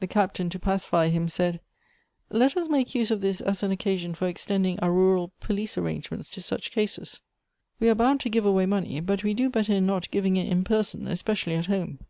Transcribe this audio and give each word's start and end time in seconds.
The 0.00 0.08
Captain, 0.08 0.50
to 0.50 0.58
pacify 0.58 1.10
him, 1.10 1.28
said," 1.28 1.60
Let 2.28 2.56
us 2.56 2.68
make 2.68 2.92
use 2.96 3.12
of 3.12 3.20
this 3.20 3.40
as 3.40 3.62
an 3.62 3.70
occasion 3.70 4.12
for 4.12 4.26
extending 4.26 4.80
our 4.80 4.90
rural 4.92 5.30
police 5.38 5.78
arrange 5.78 6.10
ments 6.10 6.28
to 6.30 6.40
such 6.40 6.72
cases. 6.72 7.20
We 7.78 7.88
are 7.88 7.94
bound 7.94 8.18
to 8.22 8.28
give 8.28 8.44
away 8.46 8.66
money, 8.66 8.98
but 8.98 9.22
we 9.22 9.32
do 9.32 9.48
better 9.48 9.74
in 9.74 9.86
not 9.86 10.10
giving 10.10 10.36
it 10.36 10.48
in 10.48 10.64
person, 10.64 11.06
especially 11.06 11.54
at 11.54 11.66
home. 11.66 12.00